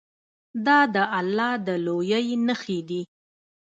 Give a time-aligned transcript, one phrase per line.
[0.65, 3.01] دا د الله د لویۍ نښې دي.